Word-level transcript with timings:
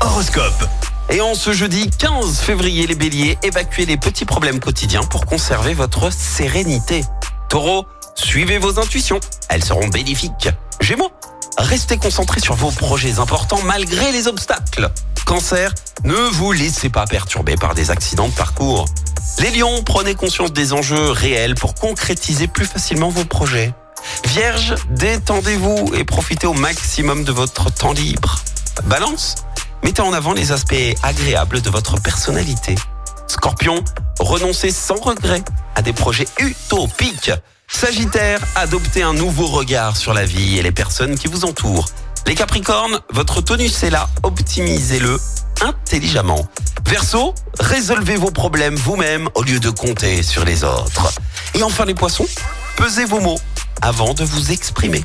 Horoscope. 0.00 0.68
Et 1.08 1.22
en 1.22 1.34
ce 1.34 1.52
jeudi 1.52 1.88
15 1.88 2.40
février, 2.40 2.86
les 2.86 2.94
béliers, 2.94 3.38
évacuez 3.42 3.86
les 3.86 3.96
petits 3.96 4.26
problèmes 4.26 4.60
quotidiens 4.60 5.02
pour 5.02 5.24
conserver 5.24 5.72
votre 5.72 6.12
sérénité. 6.12 7.04
Taureau, 7.48 7.86
suivez 8.16 8.58
vos 8.58 8.78
intuitions, 8.78 9.18
elles 9.48 9.64
seront 9.64 9.88
bénéfiques. 9.88 10.50
Gémeaux, 10.80 11.10
restez 11.56 11.96
concentrés 11.96 12.40
sur 12.40 12.54
vos 12.54 12.70
projets 12.70 13.18
importants 13.18 13.62
malgré 13.64 14.12
les 14.12 14.28
obstacles. 14.28 14.90
Cancer, 15.24 15.72
ne 16.04 16.14
vous 16.14 16.52
laissez 16.52 16.90
pas 16.90 17.06
perturber 17.06 17.56
par 17.56 17.74
des 17.74 17.90
accidents 17.90 18.28
de 18.28 18.34
parcours. 18.34 18.84
Les 19.38 19.52
lions, 19.52 19.82
prenez 19.84 20.14
conscience 20.14 20.52
des 20.52 20.74
enjeux 20.74 21.10
réels 21.12 21.54
pour 21.54 21.74
concrétiser 21.74 22.46
plus 22.46 22.66
facilement 22.66 23.08
vos 23.08 23.24
projets. 23.24 23.72
Vierge, 24.26 24.74
détendez-vous 24.90 25.92
et 25.94 26.04
profitez 26.04 26.46
au 26.46 26.52
maximum 26.52 27.24
de 27.24 27.32
votre 27.32 27.72
temps 27.72 27.92
libre. 27.92 28.42
Balance, 28.84 29.36
mettez 29.82 30.02
en 30.02 30.12
avant 30.12 30.32
les 30.32 30.52
aspects 30.52 30.74
agréables 31.02 31.60
de 31.60 31.70
votre 31.70 32.00
personnalité. 32.00 32.74
Scorpion, 33.26 33.82
renoncez 34.20 34.70
sans 34.70 34.96
regret 34.96 35.42
à 35.74 35.82
des 35.82 35.92
projets 35.92 36.28
utopiques. 36.38 37.32
Sagittaire, 37.68 38.40
adoptez 38.54 39.02
un 39.02 39.14
nouveau 39.14 39.46
regard 39.46 39.96
sur 39.96 40.14
la 40.14 40.24
vie 40.24 40.58
et 40.58 40.62
les 40.62 40.72
personnes 40.72 41.16
qui 41.16 41.28
vous 41.28 41.44
entourent. 41.44 41.86
Les 42.26 42.34
Capricornes, 42.34 43.00
votre 43.10 43.40
tonus 43.40 43.82
est 43.82 43.90
là, 43.90 44.08
optimisez-le 44.22 45.18
intelligemment. 45.60 46.46
Verseau, 46.84 47.34
résolvez 47.58 48.16
vos 48.16 48.30
problèmes 48.30 48.76
vous-même 48.76 49.28
au 49.34 49.42
lieu 49.42 49.58
de 49.58 49.70
compter 49.70 50.22
sur 50.22 50.44
les 50.44 50.64
autres. 50.64 51.12
Et 51.54 51.62
enfin 51.62 51.84
les 51.84 51.94
Poissons, 51.94 52.26
pesez 52.76 53.04
vos 53.04 53.20
mots 53.20 53.38
avant 53.82 54.14
de 54.14 54.24
vous 54.24 54.52
exprimer. 54.52 55.04